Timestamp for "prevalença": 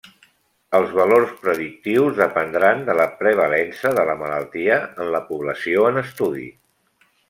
3.21-3.95